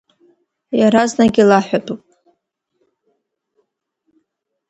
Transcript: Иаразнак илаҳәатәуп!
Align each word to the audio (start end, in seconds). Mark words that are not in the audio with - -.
Иаразнак 0.79 1.35
илаҳәатәуп! 1.41 2.01